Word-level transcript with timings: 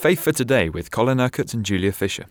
Faith 0.00 0.20
for 0.20 0.32
Today 0.32 0.70
with 0.70 0.90
Colin 0.90 1.20
Urquhart 1.20 1.52
and 1.52 1.62
Julia 1.62 1.92
Fisher. 1.92 2.24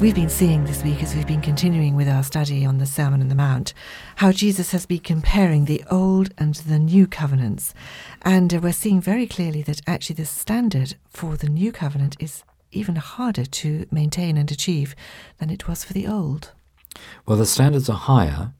We've 0.00 0.16
been 0.16 0.28
seeing 0.28 0.64
this 0.64 0.82
week, 0.82 1.00
as 1.00 1.14
we've 1.14 1.28
been 1.28 1.40
continuing 1.40 1.94
with 1.94 2.08
our 2.08 2.24
study 2.24 2.66
on 2.66 2.78
the 2.78 2.86
Sermon 2.86 3.20
on 3.20 3.28
the 3.28 3.36
Mount, 3.36 3.72
how 4.16 4.32
Jesus 4.32 4.72
has 4.72 4.84
been 4.84 4.98
comparing 4.98 5.66
the 5.66 5.84
Old 5.92 6.34
and 6.38 6.56
the 6.56 6.80
New 6.80 7.06
Covenants. 7.06 7.72
And 8.22 8.52
uh, 8.52 8.58
we're 8.58 8.72
seeing 8.72 9.00
very 9.00 9.28
clearly 9.28 9.62
that 9.62 9.80
actually 9.86 10.16
the 10.16 10.24
standard 10.24 10.96
for 11.08 11.36
the 11.36 11.48
New 11.48 11.70
Covenant 11.70 12.16
is 12.18 12.42
even 12.72 12.96
harder 12.96 13.44
to 13.44 13.86
maintain 13.90 14.36
and 14.36 14.50
achieve 14.50 14.94
than 15.38 15.50
it 15.50 15.66
was 15.68 15.84
for 15.84 15.92
the 15.92 16.06
Old. 16.06 16.52
Well, 17.26 17.38
the 17.38 17.46
standards 17.46 17.88
are 17.88 17.96
higher. 17.96 18.52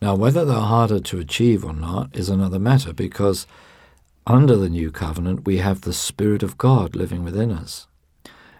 Now, 0.00 0.14
whether 0.14 0.44
they're 0.44 0.56
harder 0.56 1.00
to 1.00 1.18
achieve 1.18 1.64
or 1.64 1.72
not 1.72 2.14
is 2.14 2.28
another 2.28 2.58
matter 2.58 2.92
because 2.92 3.46
under 4.26 4.56
the 4.56 4.68
New 4.68 4.90
Covenant 4.90 5.46
we 5.46 5.58
have 5.58 5.82
the 5.82 5.92
Spirit 5.92 6.42
of 6.42 6.58
God 6.58 6.96
living 6.96 7.24
within 7.24 7.52
us. 7.52 7.86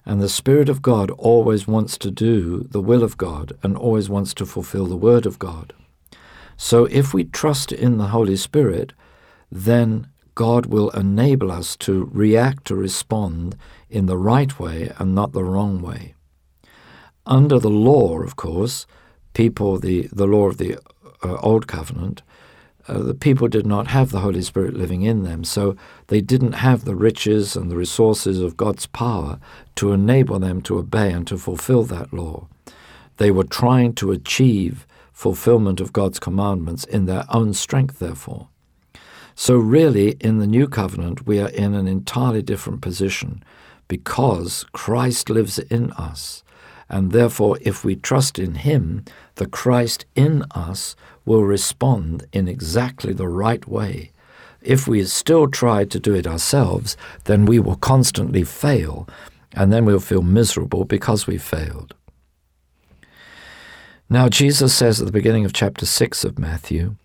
And 0.05 0.23
the 0.23 0.29
Spirit 0.29 0.69
of 0.69 0.83
God 0.83 1.11
always 1.13 1.67
wants 1.67 1.99
to 1.99 2.11
do 2.11 2.61
the 2.71 2.81
will 2.81 3.03
of 3.03 3.17
God 3.17 3.53
and 3.63 3.77
always 3.77 4.09
wants 4.09 4.33
to 4.35 4.47
fulfill 4.47 4.87
the 4.87 4.97
Word 4.97 5.27
of 5.27 5.39
God. 5.39 5.73
So 6.57 6.85
if 6.87 7.13
we 7.13 7.25
trust 7.25 7.73
in 7.73 7.99
the 7.99 8.09
Holy 8.09 8.37
Spirit, 8.37 8.93
then 9.51 10.07
God 10.37 10.67
will 10.67 10.91
enable 10.91 11.51
us 11.51 11.77
to 11.79 12.09
react, 12.13 12.67
to 12.67 12.77
respond 12.77 13.57
in 13.91 14.07
the 14.07 14.19
right 14.19 14.61
way 14.61 14.93
and 14.99 15.15
not 15.15 15.33
the 15.33 15.43
wrong 15.43 15.81
way. 15.81 16.15
Under 17.25 17.59
the 17.59 17.71
law, 17.71 18.21
of 18.21 18.37
course, 18.37 18.87
people, 19.33 19.79
the, 19.79 20.09
the 20.13 20.27
law 20.27 20.47
of 20.47 20.59
the 20.59 20.77
uh, 21.25 21.37
Old 21.39 21.67
Covenant, 21.67 22.23
uh, 22.87 22.99
the 22.99 23.15
people 23.15 23.49
did 23.49 23.67
not 23.67 23.89
have 23.89 24.11
the 24.11 24.21
Holy 24.21 24.43
Spirit 24.43 24.75
living 24.75 25.03
in 25.03 25.25
them, 25.25 25.43
so 25.43 25.75
they 26.09 26.21
didn't 26.21 26.53
have 26.53 26.85
the 26.85 26.95
riches 26.95 27.57
and 27.57 27.71
the 27.71 27.77
resources 27.77 28.39
of 28.39 28.59
God's 28.59 28.87
power 28.87 29.41
to 29.77 29.93
enable 29.93 30.39
them 30.39 30.61
to 30.63 30.79
obey 30.79 31.13
and 31.13 31.27
to 31.29 31.39
fulfill 31.39 31.83
that 31.85 32.13
law. 32.13 32.47
They 33.17 33.31
were 33.31 33.45
trying 33.45 33.95
to 33.95 34.13
achieve 34.13 34.87
fulfillment 35.13 35.81
of 35.81 35.95
God's 35.95 36.21
commandments 36.21 36.85
in 36.85 37.07
their 37.07 37.25
own 37.31 37.55
strength, 37.55 37.99
therefore. 37.99 38.49
So, 39.39 39.59
really, 39.59 40.13
in 40.13 40.39
the 40.39 40.47
new 40.47 40.67
covenant, 40.67 41.27
we 41.27 41.39
are 41.41 41.51
in 41.51 41.75
an 41.75 41.87
entirely 41.87 42.41
different 42.41 42.81
position 42.81 43.45
because 43.87 44.65
Christ 44.73 45.29
lives 45.29 45.59
in 45.59 45.93
us. 45.93 46.43
And 46.89 47.13
therefore, 47.13 47.59
if 47.61 47.85
we 47.85 47.97
trust 47.97 48.39
in 48.39 48.55
Him, 48.55 49.05
the 49.35 49.47
Christ 49.47 50.07
in 50.15 50.43
us 50.53 50.97
will 51.27 51.45
respond 51.45 52.27
in 52.33 52.49
exactly 52.49 53.13
the 53.13 53.29
right 53.29 53.69
way. 53.69 54.11
If 54.63 54.89
we 54.89 55.05
still 55.05 55.49
try 55.49 55.85
to 55.85 56.01
do 56.01 56.15
it 56.15 56.27
ourselves, 56.27 56.97
then 57.25 57.45
we 57.45 57.59
will 57.59 57.77
constantly 57.77 58.43
fail, 58.43 59.07
and 59.53 59.71
then 59.71 59.85
we'll 59.85 60.01
feel 60.01 60.23
miserable 60.23 60.87
because 60.87 61.27
we 61.27 61.37
failed. 61.37 61.95
Now, 64.09 64.31
Jesus 64.31 64.73
says 64.73 64.99
at 64.99 65.07
the 65.07 65.13
beginning 65.13 65.45
of 65.45 65.53
chapter 65.53 65.85
6 65.85 66.25
of 66.25 66.39
Matthew, 66.39 66.97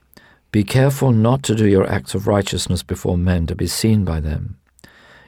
Be 0.52 0.66
careful 0.66 1.14
not 1.14 1.44
to 1.44 1.56
do 1.56 1.66
your 1.66 1.90
acts 1.90 2.14
of 2.14 2.28
righteousness 2.28 2.84
before 2.84 3.18
men 3.18 3.48
to 3.48 3.56
be 3.56 3.68
seen 3.68 4.04
by 4.04 4.20
them. 4.20 4.58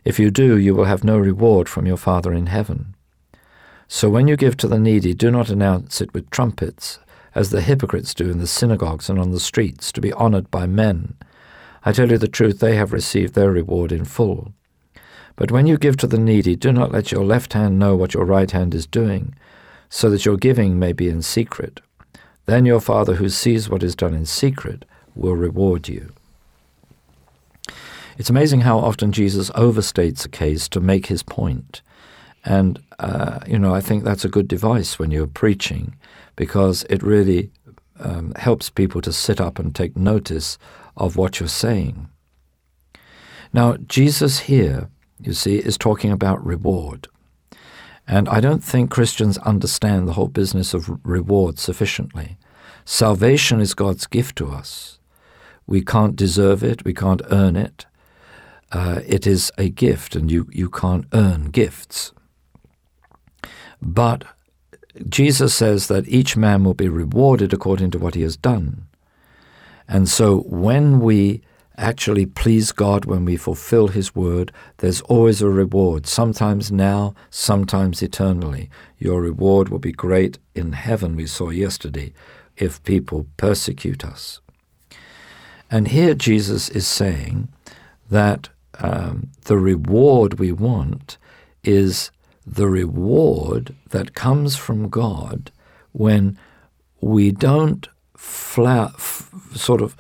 If 0.04 0.20
you 0.20 0.30
do, 0.30 0.58
you 0.58 0.76
will 0.76 0.84
have 0.84 1.06
no 1.06 1.18
reward 1.18 1.70
from 1.70 1.86
your 1.86 1.96
Father 1.96 2.34
in 2.34 2.48
heaven. 2.48 2.94
So 3.88 4.10
when 4.10 4.28
you 4.28 4.36
give 4.36 4.58
to 4.58 4.68
the 4.68 4.80
needy, 4.80 5.14
do 5.14 5.32
not 5.32 5.50
announce 5.50 6.02
it 6.02 6.14
with 6.14 6.30
trumpets, 6.30 7.00
as 7.34 7.52
the 7.52 7.62
hypocrites 7.62 8.14
do 8.14 8.30
in 8.30 8.40
the 8.40 8.48
synagogues 8.48 9.10
and 9.10 9.18
on 9.18 9.32
the 9.32 9.40
streets, 9.40 9.94
to 9.94 10.02
be 10.02 10.12
honored 10.12 10.52
by 10.52 10.66
men. 10.66 11.16
I 11.86 11.94
tell 11.94 12.12
you 12.12 12.18
the 12.18 12.28
truth, 12.28 12.60
they 12.60 12.76
have 12.76 12.92
received 12.92 13.34
their 13.34 13.52
reward 13.52 13.94
in 13.94 14.04
full. 14.04 14.54
But 15.38 15.52
when 15.52 15.68
you 15.68 15.78
give 15.78 15.96
to 15.98 16.08
the 16.08 16.20
needy, 16.20 16.58
do 16.58 16.74
not 16.74 16.92
let 16.92 17.14
your 17.14 17.24
left 17.24 17.54
hand 17.54 17.80
know 17.80 17.96
what 17.96 18.14
your 18.14 18.26
right 18.26 18.52
hand 18.52 18.76
is 18.76 18.86
doing, 18.86 19.34
so 19.88 20.10
that 20.10 20.26
your 20.26 20.36
giving 20.36 20.78
may 20.78 20.92
be 20.92 21.08
in 21.08 21.22
secret. 21.22 21.80
Then 22.46 22.66
your 22.66 22.82
Father 22.82 23.16
who 23.16 23.30
sees 23.30 23.70
what 23.70 23.84
is 23.84 23.96
done 23.96 24.14
in 24.14 24.26
secret 24.26 24.84
will 25.16 25.36
reward 25.36 25.88
you. 25.88 26.12
It's 28.18 28.30
amazing 28.30 28.62
how 28.62 28.78
often 28.78 29.12
Jesus 29.12 29.50
overstates 29.52 30.26
a 30.26 30.30
case 30.30 30.70
to 30.70 30.80
make 30.80 31.08
his 31.08 31.24
point. 31.24 31.82
And, 32.46 32.82
uh, 33.00 33.40
you 33.48 33.58
know, 33.58 33.74
I 33.74 33.82
think 33.82 34.04
that's 34.04 34.26
a 34.26 34.30
good 34.30 34.48
device 34.48 35.00
when 35.00 35.12
you're 35.12 35.28
preaching 35.28 35.96
because 36.36 36.84
it 36.90 37.02
really 37.02 37.52
um, 38.00 38.34
helps 38.36 38.70
people 38.70 39.02
to 39.02 39.14
sit 39.14 39.40
up 39.40 39.60
and 39.60 39.74
take 39.74 39.96
notice 39.96 40.58
of 40.98 41.16
what 41.16 41.40
you're 41.40 41.50
saying. 41.50 42.10
Now, 43.52 43.78
Jesus 43.78 44.40
here, 44.40 44.90
you 45.20 45.34
see, 45.34 45.58
is 45.58 45.78
talking 45.78 46.12
about 46.12 46.46
reward. 46.46 47.08
And 48.08 48.28
I 48.28 48.42
don't 48.42 48.64
think 48.64 48.92
Christians 48.92 49.38
understand 49.40 50.08
the 50.08 50.14
whole 50.14 50.28
business 50.28 50.74
of 50.74 50.90
reward 51.06 51.58
sufficiently. 51.58 52.38
Salvation 52.84 53.62
is 53.62 53.74
God's 53.74 54.08
gift 54.08 54.36
to 54.38 54.50
us. 54.50 55.00
We 55.66 55.82
can't 55.82 56.16
deserve 56.16 56.64
it, 56.64 56.84
we 56.84 56.94
can't 56.94 57.22
earn 57.32 57.56
it. 57.56 57.86
Uh, 58.72 59.02
it 59.06 59.28
is 59.28 59.52
a 59.58 59.70
gift, 59.70 60.16
and 60.16 60.32
you, 60.32 60.48
you 60.52 60.70
can't 60.70 61.06
earn 61.14 61.46
gifts. 61.46 62.12
But 63.82 64.26
Jesus 65.10 65.54
says 65.54 65.88
that 65.88 66.08
each 66.08 66.38
man 66.38 66.64
will 66.64 66.74
be 66.74 66.90
rewarded 66.90 67.54
according 67.54 67.92
to 67.92 68.00
what 68.00 68.16
he 68.16 68.22
has 68.22 68.38
done. 68.38 68.88
And 69.88 70.08
so 70.08 70.40
when 70.42 71.00
we 71.00 71.42
actually 71.78 72.26
please 72.26 72.72
God, 72.72 73.06
when 73.06 73.26
we 73.26 73.36
fulfill 73.36 73.88
his 73.88 74.16
word, 74.16 74.52
there's 74.78 75.02
always 75.02 75.42
a 75.42 75.50
reward, 75.50 76.06
sometimes 76.06 76.72
now, 76.72 77.16
sometimes 77.30 78.02
eternally. 78.02 78.70
Your 78.98 79.22
reward 79.22 79.70
will 79.70 79.80
be 79.80 79.92
great 79.92 80.38
in 80.56 80.74
heaven, 80.74 81.16
we 81.16 81.26
saw 81.26 81.50
yesterday, 81.50 82.14
if 82.58 82.84
people 82.84 83.28
persecute 83.38 84.06
us. 84.06 84.40
And 85.74 85.88
here 85.88 86.14
Jesus 86.14 86.70
is 86.70 86.86
saying 86.86 87.48
that 88.08 88.50
um, 88.78 89.32
the 89.46 89.58
reward 89.58 90.36
we 90.36 90.52
want 90.52 91.18
is 91.64 92.12
the 92.46 92.68
reward 92.68 93.74
that 93.90 94.14
comes 94.14 94.56
from 94.56 94.88
God 94.88 95.52
when 95.92 96.38
we 97.02 97.32
don't 97.32 97.88
fla- 98.16 98.94
f- 98.94 99.32
sort 99.56 99.82
of 99.82 99.98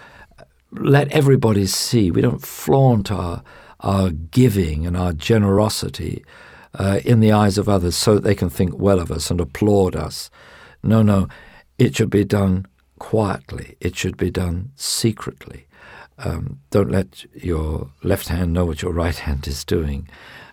let 0.71 1.07
everybody 1.07 1.65
see, 1.65 2.11
we 2.11 2.21
don't 2.21 2.45
flaunt 2.45 3.11
our, 3.11 3.41
our 3.79 4.11
giving 4.11 4.85
and 4.85 4.95
our 4.95 5.11
generosity 5.11 6.23
uh, 6.75 6.99
in 7.03 7.19
the 7.19 7.31
eyes 7.31 7.57
of 7.57 7.67
others 7.67 7.95
so 7.95 8.13
that 8.13 8.23
they 8.23 8.35
can 8.35 8.51
think 8.51 8.77
well 8.77 8.99
of 8.99 9.11
us 9.11 9.31
and 9.31 9.41
applaud 9.41 9.95
us. 9.95 10.29
No, 10.83 11.01
no, 11.01 11.27
it 11.79 11.95
should 11.95 12.11
be 12.11 12.25
done 12.25 12.67
quietly, 13.03 13.75
it 13.81 13.97
should 13.97 14.15
be 14.15 14.31
done 14.31 14.71
secretly. 14.77 15.65
Um, 16.17 16.59
don't 16.71 16.89
let 16.89 17.25
your 17.35 17.89
left 18.01 18.29
hand 18.29 18.53
know 18.53 18.63
what 18.63 18.81
your 18.81 18.93
right 18.93 19.17
hand 19.17 19.45
is 19.45 19.65
doing, 19.65 20.07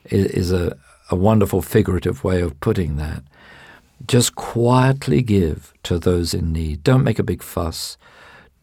it 0.05 0.33
is 0.33 0.51
a, 0.51 0.77
a 1.13 1.15
wonderful 1.15 1.63
figurative 1.63 2.25
way 2.25 2.41
of 2.41 2.59
putting 2.59 2.97
that. 2.97 3.23
Just 4.05 4.35
quietly 4.35 5.23
give 5.23 5.73
to 5.85 5.97
those 6.01 6.35
in 6.35 6.53
need. 6.53 6.83
Don't 6.83 7.05
make 7.05 7.21
a 7.21 7.31
big 7.33 7.41
fuss. 7.41 7.97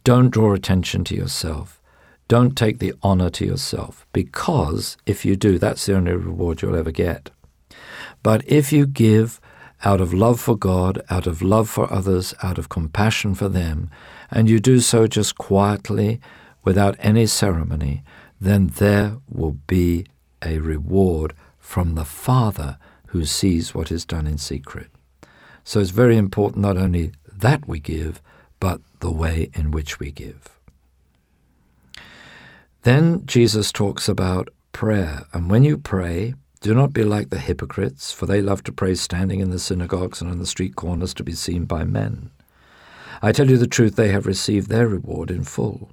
Don't 0.03 0.31
draw 0.31 0.53
attention 0.53 1.05
to 1.05 1.15
yourself. 1.15 1.81
Don't 2.27 2.57
take 2.57 2.79
the 2.79 2.93
honor 3.01 3.29
to 3.29 3.45
yourself, 3.45 4.05
because 4.11 4.97
if 5.05 5.23
you 5.23 5.37
do, 5.37 5.57
that's 5.57 5.85
the 5.85 5.95
only 5.95 6.11
reward 6.11 6.61
you'll 6.61 6.75
ever 6.75 6.91
get. 6.91 7.29
But 8.21 8.43
if 8.47 8.73
you 8.73 8.85
give 8.85 9.39
out 9.83 10.01
of 10.01 10.13
love 10.13 10.39
for 10.39 10.57
God, 10.57 11.01
out 11.09 11.27
of 11.27 11.41
love 11.41 11.69
for 11.69 11.91
others, 11.91 12.33
out 12.41 12.57
of 12.57 12.69
compassion 12.69 13.35
for 13.35 13.49
them, 13.49 13.89
and 14.31 14.49
you 14.49 14.59
do 14.59 14.79
so 14.79 15.07
just 15.07 15.37
quietly, 15.37 16.19
without 16.63 16.95
any 16.99 17.25
ceremony, 17.25 18.03
then 18.41 18.67
there 18.67 19.17
will 19.29 19.57
be 19.67 20.05
a 20.43 20.59
reward 20.59 21.33
from 21.57 21.95
the 21.95 22.05
Father 22.05 22.77
who 23.07 23.25
sees 23.25 23.73
what 23.73 23.91
is 23.91 24.05
done 24.05 24.27
in 24.27 24.37
secret. 24.37 24.89
So 25.63 25.79
it's 25.79 25.91
very 25.91 26.17
important 26.17 26.61
not 26.61 26.77
only 26.77 27.11
that 27.31 27.67
we 27.67 27.79
give, 27.79 28.21
but 28.59 28.81
the 28.99 29.11
way 29.11 29.49
in 29.53 29.71
which 29.71 29.99
we 29.99 30.11
give. 30.11 30.59
Then 32.83 33.25
Jesus 33.25 33.71
talks 33.71 34.07
about 34.07 34.49
prayer, 34.71 35.25
and 35.33 35.49
when 35.49 35.63
you 35.63 35.77
pray, 35.77 36.35
do 36.59 36.73
not 36.73 36.93
be 36.93 37.03
like 37.03 37.29
the 37.29 37.39
hypocrites, 37.39 38.11
for 38.11 38.25
they 38.25 38.41
love 38.41 38.63
to 38.63 38.71
pray 38.71 38.95
standing 38.95 39.39
in 39.39 39.51
the 39.51 39.59
synagogues 39.59 40.21
and 40.21 40.29
on 40.29 40.39
the 40.39 40.45
street 40.45 40.75
corners 40.75 41.13
to 41.15 41.23
be 41.23 41.33
seen 41.33 41.65
by 41.65 41.83
men. 41.83 42.31
I 43.21 43.31
tell 43.31 43.49
you 43.49 43.57
the 43.57 43.67
truth, 43.67 43.95
they 43.95 44.09
have 44.09 44.25
received 44.25 44.69
their 44.69 44.87
reward 44.87 45.31
in 45.31 45.43
full. 45.43 45.91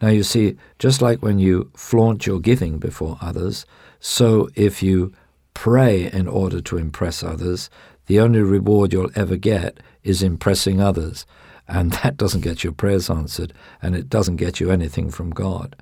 Now, 0.00 0.08
you 0.08 0.22
see, 0.22 0.56
just 0.78 1.02
like 1.02 1.22
when 1.22 1.38
you 1.38 1.70
flaunt 1.74 2.26
your 2.26 2.40
giving 2.40 2.78
before 2.78 3.18
others, 3.20 3.66
so 4.00 4.48
if 4.54 4.82
you 4.82 5.12
pray 5.54 6.10
in 6.10 6.26
order 6.26 6.60
to 6.62 6.78
impress 6.78 7.22
others, 7.22 7.68
the 8.06 8.18
only 8.20 8.40
reward 8.40 8.92
you'll 8.92 9.10
ever 9.14 9.36
get 9.36 9.78
is 10.02 10.22
impressing 10.22 10.80
others. 10.80 11.26
And 11.68 11.92
that 12.02 12.16
doesn't 12.16 12.40
get 12.40 12.64
your 12.64 12.72
prayers 12.72 13.10
answered, 13.10 13.52
and 13.82 13.94
it 13.94 14.08
doesn't 14.08 14.36
get 14.36 14.58
you 14.58 14.70
anything 14.70 15.10
from 15.10 15.30
God. 15.30 15.76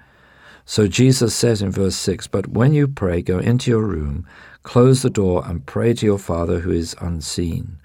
So 0.70 0.87
Jesus 0.87 1.35
says 1.35 1.62
in 1.62 1.70
verse 1.70 1.97
6 1.97 2.26
But 2.26 2.49
when 2.49 2.75
you 2.75 2.88
pray, 2.88 3.23
go 3.23 3.38
into 3.38 3.70
your 3.70 3.87
room, 3.87 4.26
close 4.65 5.00
the 5.00 5.09
door, 5.09 5.43
and 5.47 5.65
pray 5.65 5.94
to 5.94 6.05
your 6.05 6.19
Father 6.19 6.61
who 6.61 6.70
is 6.70 6.94
unseen. 7.00 7.79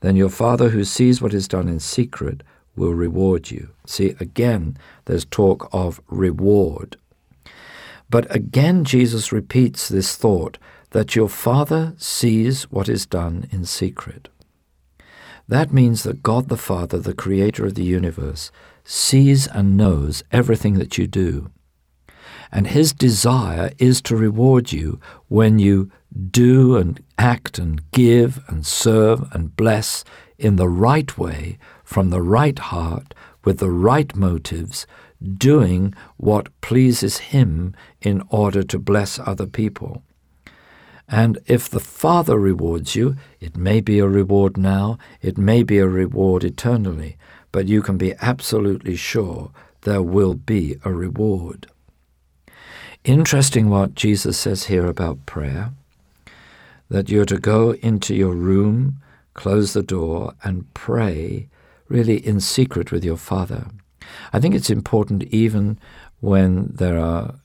Then 0.00 0.16
your 0.16 0.30
Father 0.30 0.70
who 0.70 0.84
sees 0.84 1.20
what 1.20 1.34
is 1.34 1.46
done 1.46 1.68
in 1.68 1.80
secret 1.80 2.42
will 2.74 2.94
reward 2.94 3.50
you. 3.50 3.68
See, 3.84 4.16
again, 4.20 4.78
there's 5.04 5.26
talk 5.26 5.68
of 5.70 6.00
reward. 6.08 6.96
But 8.08 8.34
again, 8.34 8.84
Jesus 8.86 9.32
repeats 9.32 9.90
this 9.90 10.16
thought 10.16 10.56
that 10.92 11.14
your 11.14 11.28
Father 11.28 11.92
sees 11.98 12.62
what 12.70 12.88
is 12.88 13.04
done 13.04 13.48
in 13.50 13.66
secret. 13.66 14.30
That 15.46 15.74
means 15.74 16.04
that 16.04 16.22
God 16.22 16.48
the 16.48 16.56
Father, 16.56 17.00
the 17.00 17.12
creator 17.12 17.66
of 17.66 17.74
the 17.74 17.84
universe, 17.84 18.50
sees 18.82 19.46
and 19.46 19.76
knows 19.76 20.24
everything 20.32 20.78
that 20.78 20.96
you 20.96 21.06
do. 21.06 21.50
And 22.52 22.66
his 22.68 22.92
desire 22.92 23.70
is 23.78 24.00
to 24.02 24.16
reward 24.16 24.72
you 24.72 25.00
when 25.28 25.58
you 25.58 25.90
do 26.30 26.76
and 26.76 27.02
act 27.18 27.58
and 27.58 27.88
give 27.92 28.42
and 28.48 28.66
serve 28.66 29.30
and 29.32 29.54
bless 29.56 30.04
in 30.38 30.56
the 30.56 30.68
right 30.68 31.16
way, 31.18 31.58
from 31.84 32.10
the 32.10 32.22
right 32.22 32.58
heart, 32.58 33.14
with 33.44 33.58
the 33.58 33.70
right 33.70 34.14
motives, 34.16 34.86
doing 35.36 35.94
what 36.16 36.48
pleases 36.60 37.18
Him 37.18 37.74
in 38.00 38.22
order 38.30 38.62
to 38.62 38.78
bless 38.78 39.18
other 39.18 39.46
people. 39.46 40.02
And 41.08 41.38
if 41.46 41.68
the 41.68 41.80
Father 41.80 42.38
rewards 42.38 42.94
you, 42.94 43.16
it 43.40 43.56
may 43.56 43.80
be 43.80 43.98
a 43.98 44.08
reward 44.08 44.56
now, 44.56 44.98
it 45.20 45.36
may 45.36 45.62
be 45.62 45.78
a 45.78 45.88
reward 45.88 46.44
eternally, 46.44 47.16
but 47.52 47.68
you 47.68 47.82
can 47.82 47.98
be 47.98 48.14
absolutely 48.20 48.96
sure 48.96 49.50
there 49.82 50.02
will 50.02 50.34
be 50.34 50.76
a 50.84 50.92
reward. 50.92 51.66
Interesting 53.04 53.70
what 53.70 53.94
Jesus 53.94 54.38
says 54.38 54.64
here 54.64 54.86
about 54.86 55.24
prayer 55.24 55.70
that 56.90 57.08
you're 57.08 57.24
to 57.24 57.38
go 57.38 57.70
into 57.74 58.14
your 58.14 58.34
room, 58.34 59.00
close 59.32 59.72
the 59.72 59.82
door, 59.82 60.34
and 60.42 60.72
pray 60.74 61.48
really 61.88 62.16
in 62.26 62.40
secret 62.40 62.92
with 62.92 63.02
your 63.02 63.16
Father. 63.16 63.68
I 64.32 64.40
think 64.40 64.54
it's 64.54 64.70
important 64.70 65.22
even 65.24 65.78
when 66.20 66.72
there 66.74 66.98
are 66.98 67.36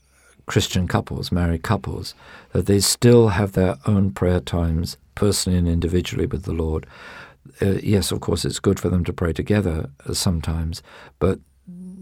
Christian 0.44 0.86
couples, 0.86 1.32
married 1.32 1.62
couples, 1.62 2.14
that 2.52 2.66
they 2.66 2.80
still 2.80 3.28
have 3.28 3.52
their 3.52 3.76
own 3.86 4.10
prayer 4.10 4.40
times, 4.40 4.98
personally 5.14 5.58
and 5.58 5.68
individually 5.68 6.26
with 6.26 6.42
the 6.42 6.52
Lord. 6.52 6.86
Uh, 7.62 7.78
yes, 7.82 8.12
of 8.12 8.20
course, 8.20 8.44
it's 8.44 8.58
good 8.58 8.78
for 8.78 8.90
them 8.90 9.04
to 9.04 9.12
pray 9.12 9.32
together 9.32 9.88
uh, 10.06 10.12
sometimes, 10.12 10.82
but 11.18 11.38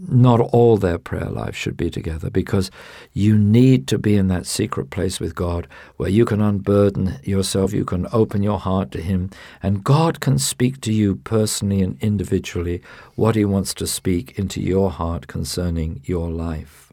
not 0.07 0.39
all 0.39 0.77
their 0.77 0.97
prayer 0.97 1.29
life 1.29 1.55
should 1.55 1.77
be 1.77 1.89
together 1.89 2.29
because 2.29 2.71
you 3.13 3.37
need 3.37 3.87
to 3.87 3.97
be 3.97 4.15
in 4.15 4.27
that 4.27 4.45
secret 4.45 4.89
place 4.89 5.19
with 5.19 5.35
God 5.35 5.67
where 5.97 6.09
you 6.09 6.25
can 6.25 6.41
unburden 6.41 7.19
yourself, 7.23 7.73
you 7.73 7.85
can 7.85 8.07
open 8.11 8.43
your 8.43 8.59
heart 8.59 8.91
to 8.91 9.01
Him, 9.01 9.29
and 9.61 9.83
God 9.83 10.19
can 10.19 10.37
speak 10.37 10.81
to 10.81 10.93
you 10.93 11.15
personally 11.15 11.81
and 11.81 12.01
individually 12.01 12.81
what 13.15 13.35
He 13.35 13.45
wants 13.45 13.73
to 13.75 13.87
speak 13.87 14.37
into 14.37 14.61
your 14.61 14.91
heart 14.91 15.27
concerning 15.27 16.01
your 16.05 16.29
life. 16.29 16.91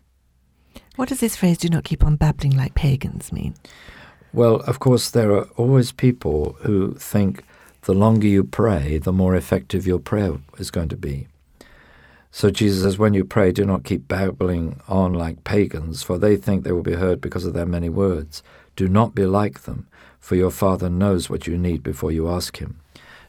What 0.96 1.08
does 1.08 1.20
this 1.20 1.36
phrase, 1.36 1.58
do 1.58 1.68
not 1.68 1.84
keep 1.84 2.04
on 2.04 2.16
babbling 2.16 2.56
like 2.56 2.74
pagans, 2.74 3.32
mean? 3.32 3.54
Well, 4.34 4.56
of 4.56 4.78
course, 4.78 5.10
there 5.10 5.32
are 5.32 5.48
always 5.56 5.92
people 5.92 6.56
who 6.62 6.94
think 6.94 7.44
the 7.82 7.94
longer 7.94 8.26
you 8.26 8.44
pray, 8.44 8.98
the 8.98 9.12
more 9.12 9.34
effective 9.34 9.86
your 9.86 9.98
prayer 9.98 10.38
is 10.58 10.70
going 10.70 10.88
to 10.88 10.96
be. 10.96 11.26
So 12.34 12.50
Jesus 12.50 12.82
says, 12.82 12.98
When 12.98 13.12
you 13.12 13.26
pray, 13.26 13.52
do 13.52 13.64
not 13.66 13.84
keep 13.84 14.08
babbling 14.08 14.80
on 14.88 15.12
like 15.12 15.44
pagans, 15.44 16.02
for 16.02 16.16
they 16.16 16.36
think 16.36 16.64
they 16.64 16.72
will 16.72 16.82
be 16.82 16.94
heard 16.94 17.20
because 17.20 17.44
of 17.44 17.52
their 17.52 17.66
many 17.66 17.90
words. 17.90 18.42
Do 18.74 18.88
not 18.88 19.14
be 19.14 19.26
like 19.26 19.62
them, 19.62 19.86
for 20.18 20.34
your 20.34 20.50
Father 20.50 20.88
knows 20.88 21.28
what 21.28 21.46
you 21.46 21.58
need 21.58 21.82
before 21.82 22.10
you 22.10 22.30
ask 22.30 22.56
Him. 22.56 22.80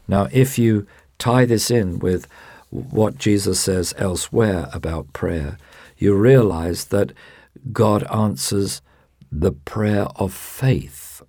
Now, 0.08 0.28
if 0.32 0.58
you 0.58 0.86
tie 1.18 1.44
this 1.44 1.70
in 1.70 1.98
with 1.98 2.26
what 2.70 3.18
Jesus 3.18 3.60
says 3.60 3.92
elsewhere 3.98 4.70
about 4.72 5.12
prayer, 5.12 5.58
you 5.98 6.14
realize 6.14 6.86
that 6.86 7.12
God 7.72 8.04
answers 8.10 8.80
the 9.30 9.52
prayer 9.52 10.06
of 10.16 10.32
faith. 10.32 11.22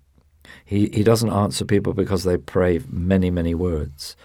He, 0.64 0.88
he 0.88 1.04
doesn't 1.04 1.30
answer 1.30 1.66
people 1.66 1.92
because 1.92 2.24
they 2.24 2.38
pray 2.38 2.80
many, 2.88 3.30
many 3.30 3.54
words. 3.54 4.16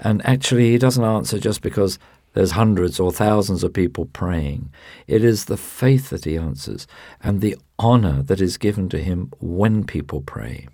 And 0.00 0.26
actually, 0.26 0.72
He 0.72 0.78
doesn't 0.78 1.04
answer 1.04 1.38
just 1.38 1.62
because 1.62 2.00
there's 2.36 2.50
hundreds 2.50 3.00
or 3.00 3.10
thousands 3.10 3.64
of 3.64 3.72
people 3.72 4.04
praying. 4.12 4.70
It 5.06 5.24
is 5.24 5.46
the 5.46 5.56
faith 5.56 6.10
that 6.10 6.26
he 6.26 6.36
answers 6.36 6.86
and 7.22 7.40
the 7.40 7.56
honor 7.78 8.22
that 8.24 8.42
is 8.42 8.58
given 8.58 8.90
to 8.90 8.98
him 8.98 9.32
when 9.40 9.84
people 9.84 10.20
pray. 10.20 10.68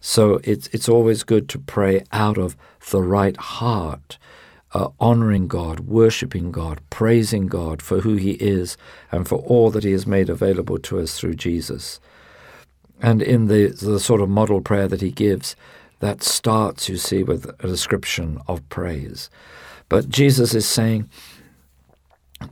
So 0.00 0.40
it's, 0.42 0.66
it's 0.72 0.88
always 0.88 1.22
good 1.22 1.48
to 1.50 1.58
pray 1.60 2.02
out 2.10 2.36
of 2.36 2.56
the 2.90 3.00
right 3.00 3.36
heart, 3.36 4.18
uh, 4.74 4.88
honoring 4.98 5.46
God, 5.46 5.80
worshiping 5.80 6.50
God, 6.50 6.80
praising 6.90 7.46
God 7.46 7.80
for 7.80 8.00
who 8.00 8.16
He 8.16 8.32
is 8.32 8.76
and 9.12 9.28
for 9.28 9.38
all 9.38 9.70
that 9.70 9.84
He 9.84 9.92
has 9.92 10.04
made 10.04 10.28
available 10.28 10.78
to 10.80 10.98
us 10.98 11.16
through 11.16 11.34
Jesus. 11.34 12.00
And 13.00 13.22
in 13.22 13.46
the, 13.46 13.68
the 13.68 14.00
sort 14.00 14.20
of 14.20 14.28
model 14.28 14.60
prayer 14.60 14.88
that 14.88 15.00
He 15.00 15.12
gives, 15.12 15.54
that 16.00 16.24
starts, 16.24 16.88
you 16.88 16.96
see, 16.96 17.22
with 17.22 17.48
a 17.60 17.68
description 17.68 18.40
of 18.48 18.68
praise. 18.68 19.30
But 19.88 20.08
Jesus 20.08 20.54
is 20.54 20.66
saying, 20.66 21.08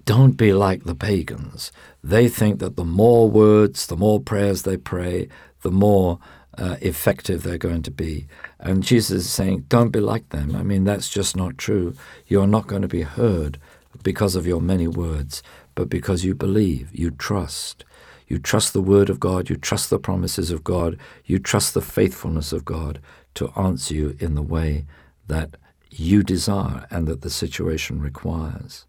don't 0.04 0.32
be 0.32 0.52
like 0.52 0.84
the 0.84 0.94
pagans. 0.94 1.70
They 2.02 2.28
think 2.28 2.58
that 2.58 2.76
the 2.76 2.84
more 2.84 3.30
words, 3.30 3.86
the 3.86 3.96
more 3.96 4.20
prayers 4.20 4.62
they 4.62 4.76
pray, 4.76 5.28
the 5.62 5.70
more 5.70 6.18
uh, 6.58 6.76
effective 6.80 7.42
they're 7.42 7.58
going 7.58 7.82
to 7.82 7.90
be. 7.90 8.26
And 8.58 8.82
Jesus 8.82 9.24
is 9.26 9.30
saying, 9.30 9.66
don't 9.68 9.90
be 9.90 10.00
like 10.00 10.30
them. 10.30 10.56
I 10.56 10.62
mean, 10.62 10.84
that's 10.84 11.08
just 11.08 11.36
not 11.36 11.58
true. 11.58 11.94
You're 12.26 12.46
not 12.46 12.66
going 12.66 12.82
to 12.82 12.88
be 12.88 13.02
heard 13.02 13.58
because 14.02 14.34
of 14.36 14.46
your 14.46 14.60
many 14.60 14.88
words, 14.88 15.42
but 15.74 15.88
because 15.88 16.24
you 16.24 16.34
believe, 16.34 16.94
you 16.94 17.10
trust. 17.10 17.84
You 18.26 18.38
trust 18.38 18.72
the 18.72 18.82
word 18.82 19.08
of 19.08 19.20
God, 19.20 19.48
you 19.48 19.56
trust 19.56 19.90
the 19.90 19.98
promises 19.98 20.50
of 20.50 20.64
God, 20.64 20.98
you 21.24 21.38
trust 21.38 21.74
the 21.74 21.82
faithfulness 21.82 22.52
of 22.52 22.64
God 22.64 23.00
to 23.34 23.50
answer 23.56 23.94
you 23.94 24.16
in 24.18 24.34
the 24.34 24.42
way 24.42 24.86
that 25.28 25.56
you 25.98 26.22
desire 26.22 26.86
and 26.90 27.06
that 27.06 27.22
the 27.22 27.30
situation 27.30 28.00
requires. 28.00 28.86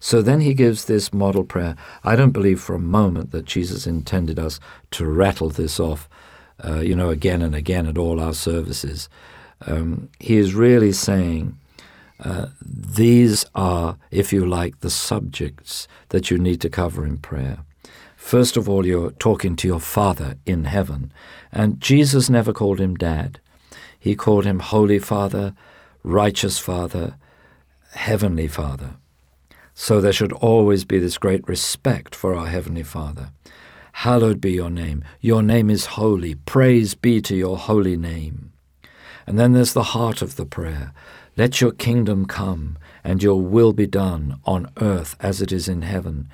So 0.00 0.22
then 0.22 0.40
he 0.40 0.54
gives 0.54 0.84
this 0.84 1.12
model 1.12 1.44
prayer. 1.44 1.76
I 2.02 2.16
don't 2.16 2.32
believe 2.32 2.60
for 2.60 2.74
a 2.74 2.80
moment 2.80 3.30
that 3.30 3.44
Jesus 3.44 3.86
intended 3.86 4.38
us 4.38 4.60
to 4.92 5.06
rattle 5.06 5.50
this 5.50 5.80
off, 5.80 6.08
uh, 6.64 6.80
you 6.80 6.94
know, 6.94 7.10
again 7.10 7.42
and 7.42 7.54
again 7.54 7.86
at 7.86 7.98
all 7.98 8.20
our 8.20 8.34
services. 8.34 9.08
Um, 9.66 10.10
he 10.20 10.36
is 10.36 10.54
really 10.54 10.92
saying, 10.92 11.58
uh, 12.20 12.46
these 12.62 13.44
are, 13.54 13.96
if 14.10 14.32
you 14.32 14.46
like, 14.46 14.80
the 14.80 14.90
subjects 14.90 15.88
that 16.10 16.30
you 16.30 16.38
need 16.38 16.60
to 16.60 16.70
cover 16.70 17.04
in 17.04 17.18
prayer. 17.18 17.58
First 18.16 18.56
of 18.56 18.68
all, 18.68 18.86
you're 18.86 19.10
talking 19.10 19.56
to 19.56 19.68
your 19.68 19.80
Father 19.80 20.36
in 20.46 20.64
heaven. 20.64 21.12
And 21.52 21.80
Jesus 21.80 22.30
never 22.30 22.52
called 22.52 22.80
him 22.80 22.94
Dad. 22.94 23.40
He 23.98 24.14
called 24.14 24.44
him 24.44 24.60
Holy 24.60 24.98
Father, 24.98 25.54
righteous 26.04 26.58
Father, 26.58 27.16
Heavenly 27.92 28.46
Father. 28.46 28.96
So 29.72 30.00
there 30.00 30.12
should 30.12 30.32
always 30.34 30.84
be 30.84 30.98
this 30.98 31.18
great 31.18 31.48
respect 31.48 32.14
for 32.14 32.34
our 32.34 32.46
Heavenly 32.46 32.82
Father. 32.82 33.30
Hallowed 33.92 34.40
be 34.40 34.52
your 34.52 34.70
name. 34.70 35.02
Your 35.20 35.42
name 35.42 35.70
is 35.70 35.86
holy. 35.86 36.34
Praise 36.34 36.94
be 36.94 37.22
to 37.22 37.34
your 37.34 37.56
holy 37.56 37.96
name. 37.96 38.52
And 39.26 39.38
then 39.38 39.54
there's 39.54 39.72
the 39.72 39.94
heart 39.94 40.20
of 40.20 40.36
the 40.36 40.44
prayer. 40.44 40.92
Let 41.36 41.60
your 41.60 41.72
kingdom 41.72 42.26
come 42.26 42.76
and 43.02 43.22
your 43.22 43.40
will 43.40 43.72
be 43.72 43.86
done 43.86 44.38
on 44.44 44.70
earth 44.80 45.16
as 45.20 45.40
it 45.40 45.52
is 45.52 45.68
in 45.68 45.82
heaven. 45.82 46.28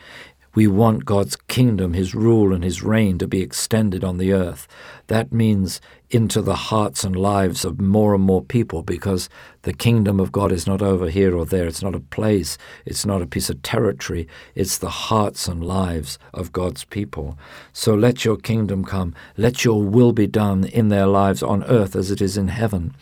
We 0.54 0.66
want 0.66 1.04
God's 1.04 1.36
kingdom, 1.36 1.92
His 1.92 2.12
rule, 2.12 2.52
and 2.52 2.64
His 2.64 2.82
reign 2.82 3.18
to 3.18 3.28
be 3.28 3.40
extended 3.40 4.02
on 4.02 4.18
the 4.18 4.32
earth. 4.32 4.66
That 5.06 5.32
means 5.32 5.80
into 6.10 6.42
the 6.42 6.56
hearts 6.56 7.04
and 7.04 7.14
lives 7.14 7.64
of 7.64 7.80
more 7.80 8.14
and 8.14 8.24
more 8.24 8.42
people 8.42 8.82
because 8.82 9.28
the 9.62 9.72
kingdom 9.72 10.18
of 10.18 10.32
God 10.32 10.50
is 10.50 10.66
not 10.66 10.82
over 10.82 11.08
here 11.08 11.36
or 11.36 11.46
there. 11.46 11.66
It's 11.66 11.82
not 11.82 11.94
a 11.94 12.00
place. 12.00 12.58
It's 12.84 13.06
not 13.06 13.22
a 13.22 13.26
piece 13.26 13.48
of 13.48 13.62
territory. 13.62 14.26
It's 14.54 14.78
the 14.78 14.90
hearts 14.90 15.46
and 15.46 15.62
lives 15.62 16.18
of 16.34 16.52
God's 16.52 16.84
people. 16.84 17.38
So 17.72 17.94
let 17.94 18.24
your 18.24 18.36
kingdom 18.36 18.84
come. 18.84 19.14
Let 19.36 19.64
your 19.64 19.82
will 19.82 20.12
be 20.12 20.26
done 20.26 20.64
in 20.64 20.88
their 20.88 21.06
lives 21.06 21.42
on 21.42 21.62
earth 21.64 21.94
as 21.94 22.10
it 22.10 22.20
is 22.20 22.36
in 22.36 22.48
heaven. 22.48 22.94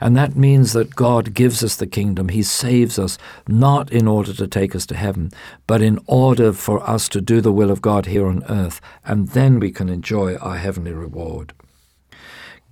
And 0.00 0.16
that 0.16 0.34
means 0.34 0.72
that 0.72 0.96
God 0.96 1.34
gives 1.34 1.62
us 1.62 1.76
the 1.76 1.86
kingdom. 1.86 2.30
He 2.30 2.42
saves 2.42 2.98
us 2.98 3.16
not 3.46 3.92
in 3.92 4.08
order 4.08 4.32
to 4.32 4.48
take 4.48 4.74
us 4.74 4.86
to 4.86 4.96
heaven, 4.96 5.30
but 5.66 5.82
in 5.82 6.00
order 6.06 6.52
for 6.52 6.82
us 6.88 7.08
to 7.10 7.20
do 7.20 7.40
the 7.40 7.52
will 7.52 7.70
of 7.70 7.82
God 7.82 8.06
here 8.06 8.26
on 8.26 8.42
earth. 8.48 8.80
And 9.04 9.28
then 9.28 9.60
we 9.60 9.70
can 9.70 9.88
enjoy 9.88 10.36
our 10.36 10.56
heavenly 10.56 10.92
reward. 10.92 11.52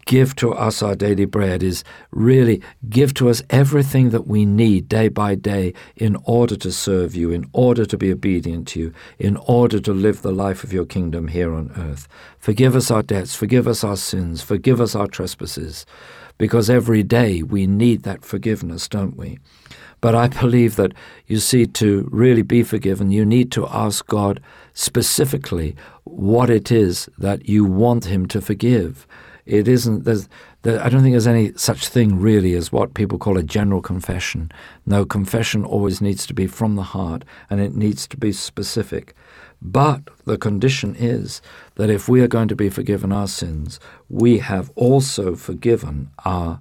Give 0.06 0.34
to 0.36 0.52
us 0.52 0.82
our 0.82 0.94
daily 0.94 1.24
bread 1.24 1.62
is 1.62 1.84
really 2.10 2.62
give 2.88 3.14
to 3.14 3.28
us 3.28 3.42
everything 3.50 4.10
that 4.10 4.26
we 4.26 4.44
need 4.44 4.88
day 4.88 5.08
by 5.08 5.34
day 5.34 5.72
in 5.96 6.16
order 6.24 6.56
to 6.56 6.72
serve 6.72 7.14
you, 7.14 7.30
in 7.30 7.48
order 7.52 7.84
to 7.86 7.96
be 7.96 8.12
obedient 8.12 8.68
to 8.68 8.80
you, 8.80 8.92
in 9.18 9.36
order 9.36 9.80
to 9.80 9.92
live 9.92 10.22
the 10.22 10.32
life 10.32 10.64
of 10.64 10.72
your 10.72 10.84
kingdom 10.84 11.28
here 11.28 11.54
on 11.54 11.72
earth. 11.76 12.08
Forgive 12.38 12.76
us 12.76 12.90
our 12.90 13.02
debts, 13.02 13.34
forgive 13.34 13.66
us 13.66 13.84
our 13.84 13.96
sins, 13.96 14.42
forgive 14.42 14.80
us 14.80 14.94
our 14.94 15.06
trespasses, 15.06 15.86
because 16.38 16.68
every 16.68 17.02
day 17.02 17.42
we 17.42 17.66
need 17.66 18.02
that 18.02 18.24
forgiveness, 18.24 18.88
don't 18.88 19.16
we? 19.16 19.38
But 20.00 20.14
I 20.14 20.28
believe 20.28 20.76
that, 20.76 20.92
you 21.26 21.38
see, 21.38 21.64
to 21.66 22.06
really 22.10 22.42
be 22.42 22.62
forgiven, 22.62 23.10
you 23.10 23.24
need 23.24 23.50
to 23.52 23.66
ask 23.68 24.06
God 24.06 24.38
specifically 24.74 25.74
what 26.04 26.50
it 26.50 26.70
is 26.70 27.08
that 27.16 27.48
you 27.48 27.64
want 27.64 28.04
Him 28.04 28.26
to 28.26 28.42
forgive. 28.42 29.06
It 29.46 29.68
isn't, 29.68 30.04
there's, 30.04 30.28
there, 30.62 30.82
I 30.82 30.88
don't 30.88 31.02
think 31.02 31.12
there's 31.12 31.26
any 31.26 31.52
such 31.56 31.88
thing 31.88 32.18
really 32.18 32.54
as 32.54 32.72
what 32.72 32.94
people 32.94 33.18
call 33.18 33.36
a 33.36 33.42
general 33.42 33.82
confession. 33.82 34.50
No, 34.86 35.04
confession 35.04 35.64
always 35.64 36.00
needs 36.00 36.26
to 36.26 36.34
be 36.34 36.46
from 36.46 36.76
the 36.76 36.82
heart 36.82 37.24
and 37.50 37.60
it 37.60 37.74
needs 37.74 38.06
to 38.08 38.16
be 38.16 38.32
specific. 38.32 39.14
But 39.60 40.02
the 40.24 40.38
condition 40.38 40.94
is 40.94 41.40
that 41.76 41.90
if 41.90 42.08
we 42.08 42.20
are 42.20 42.28
going 42.28 42.48
to 42.48 42.56
be 42.56 42.68
forgiven 42.68 43.12
our 43.12 43.28
sins, 43.28 43.80
we 44.08 44.38
have 44.38 44.70
also 44.74 45.34
forgiven 45.34 46.10
our 46.24 46.60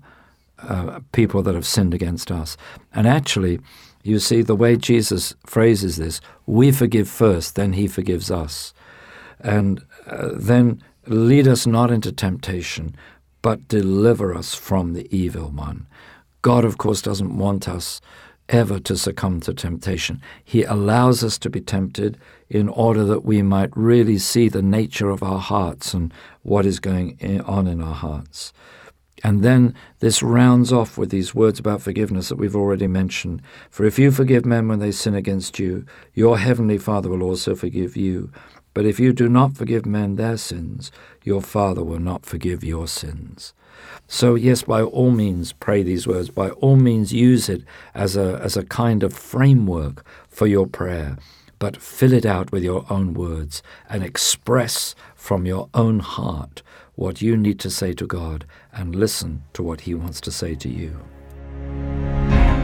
uh, 0.60 1.02
people 1.12 1.42
that 1.44 1.56
have 1.56 1.66
sinned 1.66 1.94
against 1.94 2.32
us. 2.32 2.56
And 2.94 3.08
actually, 3.08 3.60
you 4.04 4.20
see, 4.20 4.42
the 4.42 4.56
way 4.56 4.78
Jesus 4.78 5.34
phrases 5.46 5.98
this, 5.98 6.22
we 6.46 6.72
forgive 6.72 7.10
first, 7.10 7.56
then 7.56 7.74
he 7.74 7.88
forgives 7.88 8.30
us. 8.32 8.74
And 9.40 9.82
uh, 10.08 10.30
then 10.34 10.82
lead 11.08 11.48
us 11.48 11.68
not 11.68 11.92
into 11.92 12.12
temptation, 12.12 12.96
but 13.42 13.68
deliver 13.68 14.34
us 14.34 14.56
from 14.56 14.94
the 14.94 15.08
evil 15.16 15.50
one. 15.50 15.88
God, 16.42 16.66
of 16.66 16.78
course, 16.78 17.02
doesn't 17.02 17.38
want 17.38 17.68
us 17.68 18.02
ever 18.50 18.80
to 18.80 18.98
succumb 18.98 19.40
to 19.42 19.54
temptation. 19.54 20.22
He 20.44 20.64
allows 20.64 21.24
us 21.24 21.38
to 21.40 21.50
be 21.50 21.62
tempted 21.62 22.18
in 22.50 22.68
order 22.70 23.04
that 23.06 23.24
we 23.24 23.42
might 23.42 23.76
really 23.76 24.18
see 24.18 24.50
the 24.50 24.62
nature 24.62 25.10
of 25.10 25.24
our 25.24 25.40
hearts 25.40 25.94
and 25.94 26.14
what 26.42 26.66
is 26.66 26.80
going 26.80 27.42
on 27.46 27.68
in 27.68 27.82
our 27.82 27.96
hearts. 27.96 28.54
And 29.24 29.42
then 29.42 29.74
this 30.00 30.22
rounds 30.22 30.74
off 30.74 30.98
with 30.98 31.10
these 31.10 31.34
words 31.34 31.58
about 31.58 31.82
forgiveness 31.82 32.28
that 32.28 32.38
we've 32.38 32.56
already 32.56 32.88
mentioned. 32.88 33.42
For 33.70 33.86
if 33.86 33.98
you 33.98 34.12
forgive 34.12 34.46
men 34.46 34.68
when 34.68 34.80
they 34.80 34.92
sin 34.92 35.16
against 35.16 35.60
you, 35.60 35.86
your 36.14 36.38
heavenly 36.38 36.78
Father 36.78 37.10
will 37.10 37.24
also 37.24 37.56
forgive 37.56 37.96
you. 37.96 38.32
But 38.74 38.86
if 38.86 39.00
you 39.00 39.14
do 39.14 39.30
not 39.30 39.56
forgive 39.56 39.86
men 39.86 40.16
their 40.16 40.38
sins, 40.38 40.92
your 41.24 41.42
Father 41.42 41.84
will 41.84 42.00
not 42.00 42.26
forgive 42.26 42.64
your 42.64 42.88
sins. 42.88 43.54
So, 44.08 44.36
yes, 44.36 44.64
by 44.64 44.82
all 44.82 45.12
means, 45.12 45.54
pray 45.54 45.84
these 45.84 46.08
words. 46.08 46.30
By 46.30 46.50
all 46.52 46.76
means, 46.76 47.14
use 47.14 47.50
it 47.50 47.64
as 47.94 48.16
a, 48.16 48.40
as 48.44 48.58
a 48.58 48.64
kind 48.64 49.04
of 49.04 49.14
framework 49.14 50.06
for 50.28 50.48
your 50.48 50.68
prayer. 50.68 51.18
But 51.60 51.82
fill 51.82 52.14
it 52.14 52.26
out 52.26 52.52
with 52.52 52.64
your 52.64 52.86
own 52.90 53.14
words 53.14 53.64
and 53.90 54.04
express 54.04 54.96
from 55.16 55.46
your 55.46 55.70
own 55.74 56.00
heart 56.00 56.62
what 56.96 57.22
you 57.22 57.38
need 57.38 57.60
to 57.62 57.70
say 57.70 57.94
to 57.94 58.06
God 58.06 58.46
and 58.72 58.96
listen 58.96 59.44
to 59.54 59.64
what 59.64 59.82
He 59.82 59.94
wants 59.94 60.20
to 60.22 60.32
say 60.32 60.56
to 60.56 60.70
you. 60.70 61.00